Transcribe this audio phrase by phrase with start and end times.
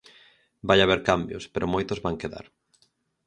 [0.67, 2.45] Vai haber cambios, pero moitos van quedar.